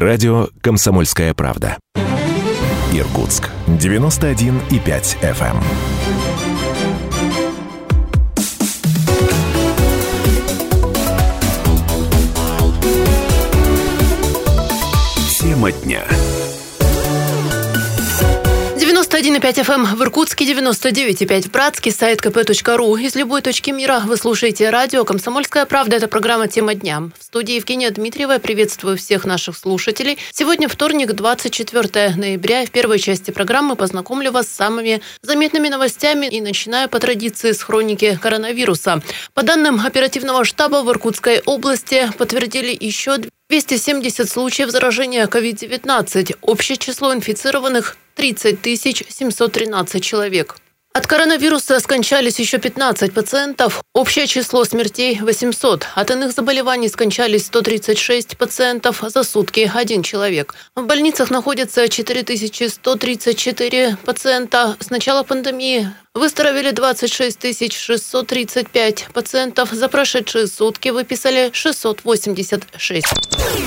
[0.00, 1.76] Радио «Комсомольская правда».
[2.92, 3.50] Иркутск.
[3.66, 5.56] 91,5 FM.
[15.40, 16.04] Тема дня.
[19.38, 22.96] 91,5 FM в Иркутске, 99,5 в Братске, сайт kp.ру.
[22.96, 25.94] Из любой точки мира вы слушаете радио «Комсомольская правда».
[25.94, 27.02] Это программа «Тема дня».
[27.16, 28.38] В студии Евгения Дмитриева.
[28.38, 30.18] Приветствую всех наших слушателей.
[30.32, 32.66] Сегодня вторник, 24 ноября.
[32.66, 37.62] В первой части программы познакомлю вас с самыми заметными новостями и начинаю по традиции с
[37.62, 39.02] хроники коронавируса.
[39.34, 43.18] По данным оперативного штаба в Иркутской области подтвердили еще
[43.50, 46.36] 270 случаев заражения COVID-19.
[46.42, 48.58] Общее число инфицированных 30
[49.08, 50.56] 713 человек.
[50.92, 53.82] От коронавируса скончались еще 15 пациентов.
[53.94, 55.86] Общее число смертей– 800.
[55.94, 60.54] От иных заболеваний скончались 136 пациентов за сутки– один человек.
[60.74, 64.76] В больницах находится 4134 пациента.
[64.80, 69.70] С начала пандемии Выздоровели 26 635 пациентов.
[69.72, 73.06] За прошедшие сутки выписали 686.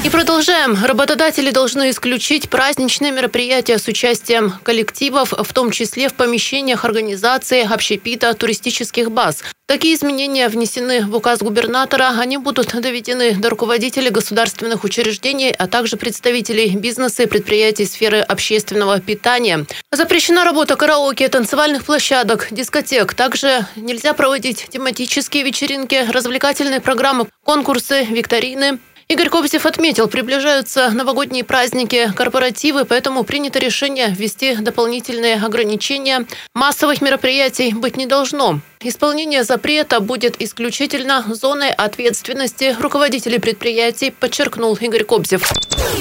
[0.03, 0.78] И продолжаем.
[0.83, 8.33] Работодатели должны исключить праздничные мероприятия с участием коллективов, в том числе в помещениях организации общепита
[8.33, 9.44] туристических баз.
[9.67, 12.16] Такие изменения внесены в указ губернатора.
[12.20, 19.00] Они будут доведены до руководителей государственных учреждений, а также представителей бизнеса и предприятий сферы общественного
[19.00, 19.66] питания.
[19.92, 23.13] Запрещена работа караоке, танцевальных площадок, дискотек.
[23.13, 28.79] Также нельзя проводить тематические вечеринки, развлекательные программы, конкурсы, викторины.
[29.07, 36.25] Игорь Кобзев отметил, приближаются новогодние праздники, корпоративы, поэтому принято решение ввести дополнительные ограничения.
[36.53, 38.61] Массовых мероприятий быть не должно.
[38.83, 45.51] Исполнение запрета будет исключительно зоной ответственности руководителей предприятий, подчеркнул Игорь Кобзев.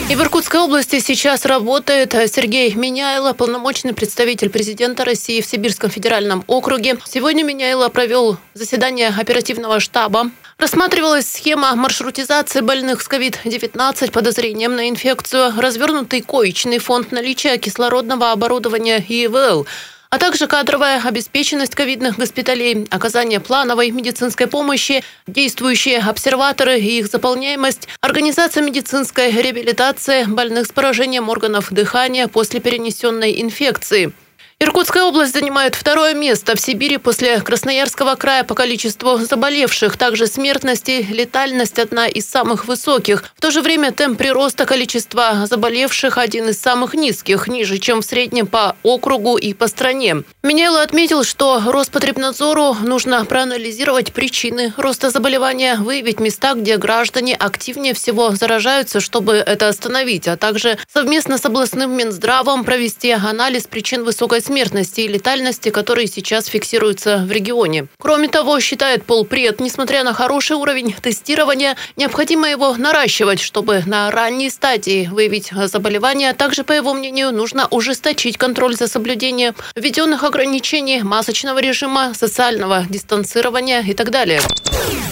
[0.08, 6.42] И в Иркутской области сейчас работает Сергей Меняйло, полномочный представитель президента России в Сибирском федеральном
[6.46, 6.96] округе.
[7.04, 10.30] Сегодня Меняйло провел заседание оперативного штаба.
[10.56, 19.04] Рассматривалась схема маршрутизации больных с COVID-19 подозрением на инфекцию, развернутый коечный фонд наличия кислородного оборудования
[19.06, 19.66] ИВЛ–
[20.10, 27.86] а также кадровая обеспеченность ковидных госпиталей, оказание плановой медицинской помощи, действующие обсерваторы и их заполняемость,
[28.00, 34.12] организация медицинской реабилитации больных с поражением органов дыхания после перенесенной инфекции–
[34.62, 39.96] Иркутская область занимает второе место в Сибири после Красноярского края по количеству заболевших.
[39.96, 43.24] Также смертность и летальность одна из самых высоких.
[43.34, 48.04] В то же время темп прироста количества заболевших один из самых низких, ниже, чем в
[48.04, 50.24] среднем по округу и по стране.
[50.42, 58.32] Меняйло отметил, что Роспотребнадзору нужно проанализировать причины роста заболевания, выявить места, где граждане активнее всего
[58.32, 64.49] заражаются, чтобы это остановить, а также совместно с областным Минздравом провести анализ причин высокой смертности
[64.50, 67.86] и летальности, которые сейчас фиксируются в регионе.
[67.98, 74.50] Кроме того, считает полпред, несмотря на хороший уровень тестирования, необходимо его наращивать, чтобы на ранней
[74.50, 76.32] стадии выявить заболевания.
[76.34, 83.82] Также, по его мнению, нужно ужесточить контроль за соблюдением введенных ограничений масочного режима, социального дистанцирования
[83.82, 84.40] и так далее.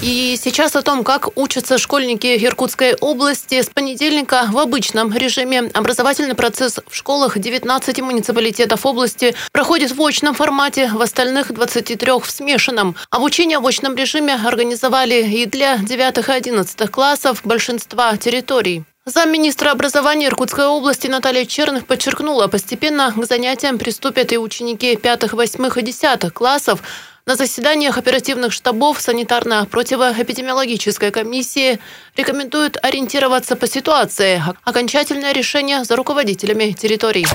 [0.02, 3.60] И сейчас о том, как учатся школьники Иркутской области.
[3.60, 10.34] С понедельника в обычном режиме образовательный процесс в школах 19 муниципалитетов области проходит в очном
[10.34, 12.96] формате, в остальных 23 в смешанном.
[13.10, 18.84] Обучение в очном режиме организовали и для 9 и 11 классов большинства территорий.
[19.08, 25.66] Замминистра образования Иркутской области Наталья Черных подчеркнула, постепенно к занятиям приступят и ученики 5, 8
[25.76, 26.82] и 10 классов.
[27.24, 31.78] На заседаниях оперативных штабов санитарно-противоэпидемиологической комиссии
[32.16, 34.42] рекомендуют ориентироваться по ситуации.
[34.64, 37.26] Окончательное решение за руководителями территорий.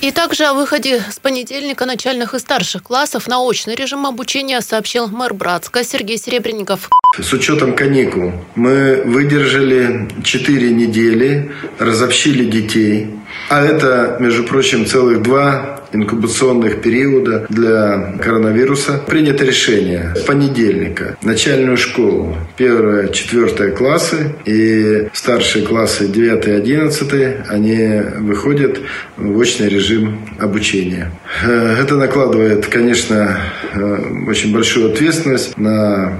[0.00, 5.08] И также о выходе с понедельника начальных и старших классов на очный режим обучения сообщил
[5.08, 6.88] мэр Братска Сергей Серебренников.
[7.18, 13.10] С учетом каникул мы выдержали 4 недели, разобщили детей.
[13.50, 19.00] А это, между прочим, целых два инкубационных периода для коронавируса.
[19.06, 27.48] Принято решение с понедельника начальную школу, первая, четвертая классы и старшие классы 9 и 11,
[27.48, 28.80] они выходят
[29.16, 31.12] в очный режим обучения.
[31.42, 33.38] Э, это накладывает, конечно,
[33.74, 33.98] э,
[34.28, 36.12] очень большую ответственность на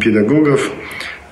[0.00, 0.70] педагогов,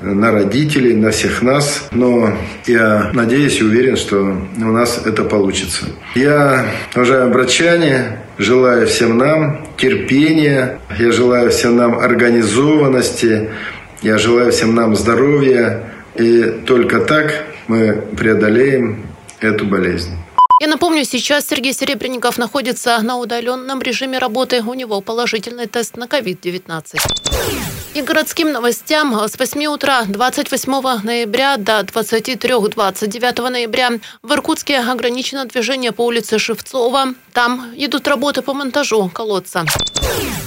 [0.00, 1.88] на родителей, на всех нас.
[1.92, 2.32] Но
[2.66, 5.86] я надеюсь и уверен, что у нас это получится.
[6.14, 13.50] Я, уважаемые братчане, желаю всем нам терпения, я желаю всем нам организованности,
[14.02, 15.84] я желаю всем нам здоровья.
[16.14, 19.06] И только так мы преодолеем
[19.40, 20.12] эту болезнь.
[20.58, 24.62] Я напомню, сейчас Сергей Серебренников находится на удаленном режиме работы.
[24.62, 26.96] У него положительный тест на COVID-19.
[27.92, 33.90] И городским новостям с 8 утра 28 ноября до 23-29 ноября
[34.22, 37.14] в Иркутске ограничено движение по улице Шевцова.
[37.34, 39.66] Там идут работы по монтажу колодца.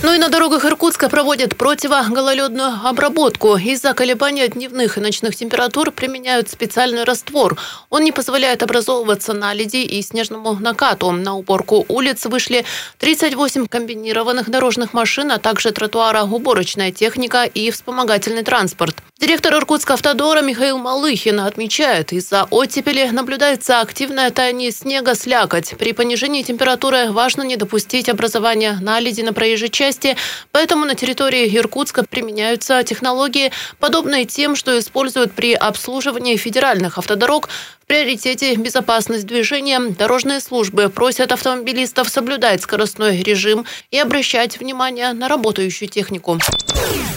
[0.02, 3.58] Ну и на дорогах Иркутска проводят противогололедную обработку.
[3.58, 7.58] Из-за колебания дневных и ночных температур применяют специальный раствор.
[7.90, 11.12] Он не позволяет образовываться наледи и снежному накату.
[11.12, 12.66] На уборку улиц вышли
[12.98, 18.96] 38 комбинированных дорожных машин, а также тротуара уборочная техника и вспомогательный транспорт.
[19.20, 25.76] Директор Иркутска автодора Михаил Малыхин отмечает, из-за оттепели наблюдается активное таяние снега слякоть.
[25.78, 30.16] При понижении температуры важно не допустить образования наледи на проезжей части,
[30.54, 37.50] поэтому на территории Иркутска применяются технологии, подобные тем, что используют при обслуживании федеральных автодорог.
[37.84, 39.80] В приоритете безопасность движения.
[39.80, 46.40] Дорожные службы просят автомобилистов соблюдать скоростной режим и обращать внимание на работающую технику.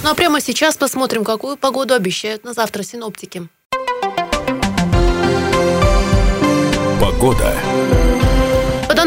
[0.02, 3.49] Ну а прямо сейчас посмотрим, какую погоду обещают на завтра синоптики.
[7.00, 7.55] Погода.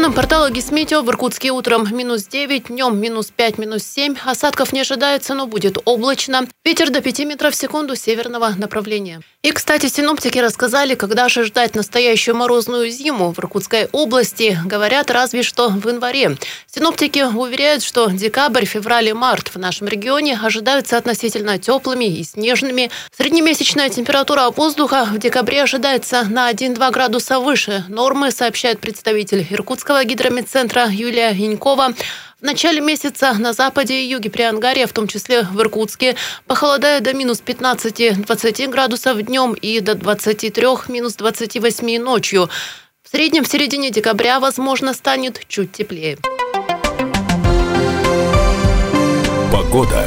[0.06, 4.14] Данным портала Гисметео, в Иркутске утром минус 9, днем минус 5, минус 7.
[4.24, 6.46] Осадков не ожидается, но будет облачно.
[6.64, 9.20] Ветер до 5 метров в секунду северного направления.
[9.42, 14.56] И, кстати, синоптики рассказали, когда же ждать настоящую морозную зиму в Иркутской области.
[14.64, 16.36] Говорят, разве что в январе.
[16.68, 22.92] Синоптики уверяют, что декабрь, февраль и март в нашем регионе ожидаются относительно теплыми и снежными.
[23.16, 30.86] Среднемесячная температура воздуха в декабре ожидается на 1-2 градуса выше нормы, сообщает представитель Иркутского гидрометцентра
[30.90, 31.94] Юлия Янькова.
[32.40, 36.16] В начале месяца на западе и юге Приангария, в том числе в Иркутске,
[36.46, 42.50] похолодает до минус 15-20 градусов днем и до 23 минус 28 ночью.
[43.02, 46.18] В среднем в середине декабря, возможно, станет чуть теплее.
[49.50, 50.04] Погода.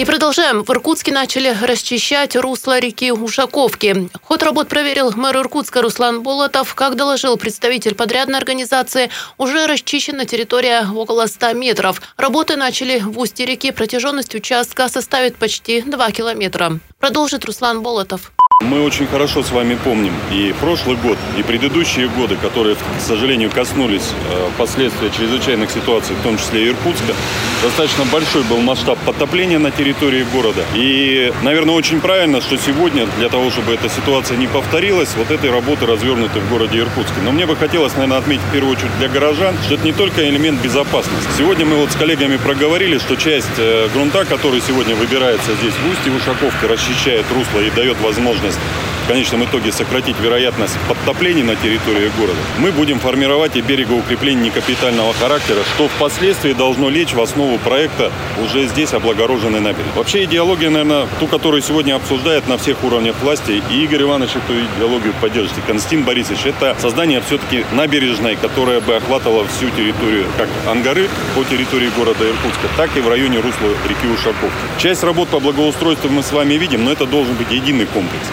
[0.00, 0.64] И продолжаем.
[0.64, 4.08] В Иркутске начали расчищать русло реки Ушаковки.
[4.22, 6.74] Ход работ проверил мэр Иркутска Руслан Болотов.
[6.74, 12.00] Как доложил представитель подрядной организации, уже расчищена территория около 100 метров.
[12.16, 13.72] Работы начали в устье реки.
[13.72, 16.80] Протяженность участка составит почти 2 километра.
[16.98, 18.32] Продолжит Руслан Болотов.
[18.70, 23.50] Мы очень хорошо с вами помним и прошлый год, и предыдущие годы, которые, к сожалению,
[23.50, 27.14] коснулись э, последствия чрезвычайных ситуаций, в том числе и Иркутска.
[27.62, 30.62] Достаточно большой был масштаб подтопления на территории города.
[30.74, 35.50] И, наверное, очень правильно, что сегодня, для того, чтобы эта ситуация не повторилась, вот этой
[35.50, 37.22] работы развернуты в городе Иркутске.
[37.24, 40.28] Но мне бы хотелось, наверное, отметить в первую очередь для горожан, что это не только
[40.28, 41.28] элемент безопасности.
[41.38, 45.90] Сегодня мы вот с коллегами проговорили, что часть э, грунта, который сегодня выбирается здесь в
[45.90, 51.56] устье Ушаковки, расчищает русло и дает возможность возможность в конечном итоге сократить вероятность подтоплений на
[51.56, 57.58] территории города, мы будем формировать и берегоукрепление некапитального характера, что впоследствии должно лечь в основу
[57.58, 58.10] проекта
[58.44, 59.92] уже здесь облагороженной набережной.
[59.96, 64.54] Вообще идеология, наверное, ту, которую сегодня обсуждает на всех уровнях власти, и Игорь Иванович эту
[64.76, 70.48] идеологию поддержит, и Константин Борисович, это создание все-таки набережной, которая бы охватывала всю территорию, как
[70.68, 74.50] Ангары по территории города Иркутска, так и в районе русла реки Ушаков.
[74.78, 78.26] Часть работ по благоустройству мы с вами видим, но это должен быть единый комплекс.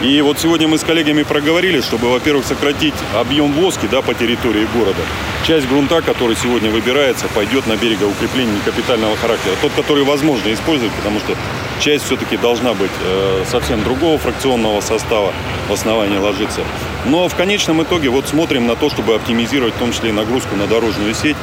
[0.00, 4.64] И вот сегодня мы с коллегами проговорили, чтобы, во-первых, сократить объем воски да, по территории
[4.72, 5.00] города.
[5.44, 9.54] Часть грунта, который сегодня выбирается, пойдет на берегоукрепление капитального характера.
[9.60, 11.34] Тот, который возможно использовать, потому что
[11.80, 15.32] часть все-таки должна быть э, совсем другого фракционного состава
[15.68, 16.60] в основании ложиться.
[17.04, 20.54] Но в конечном итоге вот смотрим на то, чтобы оптимизировать в том числе и нагрузку
[20.54, 21.36] на дорожную сеть.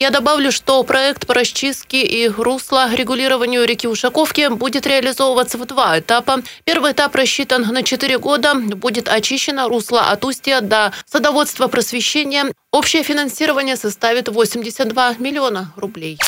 [0.00, 6.00] Я добавлю, что проект по расчистке и русла регулированию реки Ушаковки будет реализовываться в два
[6.00, 6.42] этапа.
[6.64, 8.54] Первый этап рассчитан на 4 года.
[8.54, 12.52] Будет очищено русло от устья до садоводства просвещения.
[12.72, 16.18] Общее финансирование составит 82 миллиона рублей.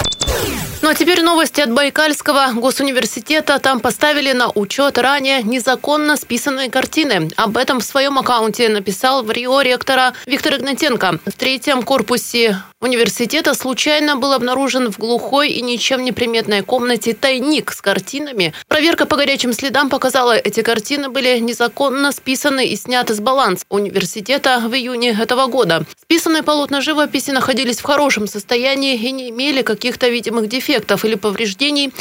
[0.82, 3.58] Ну а теперь новости от Байкальского госуниверситета.
[3.58, 7.30] Там поставили на учет ранее незаконно списанные картины.
[7.36, 11.18] Об этом в своем аккаунте написал в Рио ректора Виктор Игнатенко.
[11.24, 17.72] В третьем корпусе университета случайно был обнаружен в глухой и ничем не приметной комнате тайник
[17.72, 18.54] с картинами.
[18.68, 24.62] Проверка по горячим следам показала, эти картины были незаконно списаны и сняты с баланса университета
[24.64, 25.84] в июне этого года.
[26.00, 31.92] Списанные полотна живописи находились в хорошем состоянии и не имели каких-то видимых дефектов или повреждений.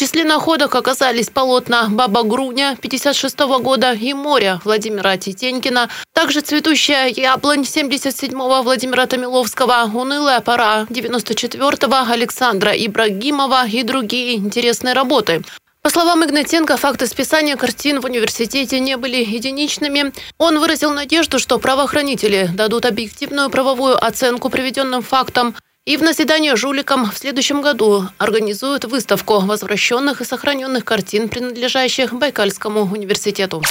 [0.00, 7.64] Числе находок оказались полотна «Баба Груня» 56 года и «Море» Владимира Титенькина, также «Цветущая яблонь»
[7.64, 15.42] 77-го Владимира Томиловского, «Унылая пора» 94-го Александра Ибрагимова и другие интересные работы.
[15.82, 20.14] По словам Игнатенко, факты списания картин в университете не были единичными.
[20.38, 25.54] Он выразил надежду, что правоохранители дадут объективную правовую оценку приведенным фактам–
[25.86, 32.82] и в назидание жуликам в следующем году организуют выставку возвращенных и сохраненных картин, принадлежащих Байкальскому
[32.82, 33.62] университету.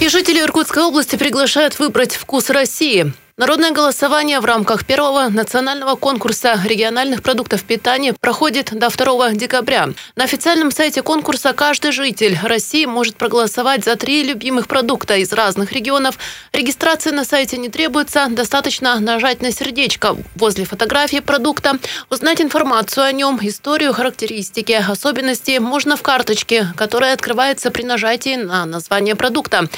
[0.00, 3.12] И жители Иркутской области приглашают выбрать вкус России.
[3.38, 9.90] Народное голосование в рамках первого национального конкурса региональных продуктов питания проходит до 2 декабря.
[10.14, 15.72] На официальном сайте конкурса каждый житель России может проголосовать за три любимых продукта из разных
[15.72, 16.18] регионов.
[16.54, 21.78] Регистрации на сайте не требуется, достаточно нажать на сердечко возле фотографии продукта,
[22.08, 28.64] узнать информацию о нем, историю, характеристики, особенности можно в карточке, которая открывается при нажатии на
[28.64, 29.68] название продукта.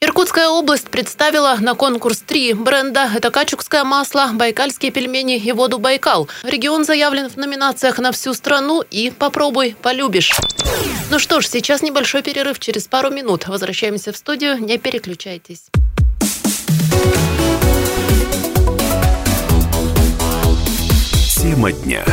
[0.00, 3.10] Иркутская область представила на конкурс три бренда.
[3.16, 6.28] Это качукское масло, байкальские пельмени и воду Байкал.
[6.44, 10.36] Регион заявлен в номинациях на всю страну и «Попробуй, полюбишь».
[11.10, 12.60] Ну что ж, сейчас небольшой перерыв.
[12.60, 14.58] Через пару минут возвращаемся в студию.
[14.58, 15.64] Не переключайтесь.
[21.34, 22.04] Тема дня.